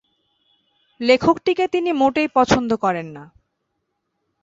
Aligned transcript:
লেখকটিকে 1.01 1.65
তিনি 1.67 1.89
মোটেই 1.91 2.27
পছন্দ 2.35 2.69
করেন 2.75 3.07
না। 3.15 3.23